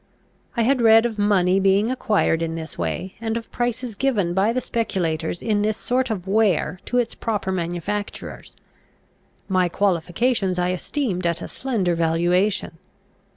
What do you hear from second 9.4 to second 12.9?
My qualifications I esteemed at a slender valuation.